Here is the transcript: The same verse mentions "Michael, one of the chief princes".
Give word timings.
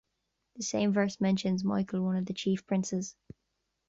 The 0.55 0.63
same 0.63 0.93
verse 0.93 1.21
mentions 1.21 1.63
"Michael, 1.63 2.01
one 2.01 2.15
of 2.15 2.25
the 2.25 2.33
chief 2.33 2.65
princes". 2.65 3.15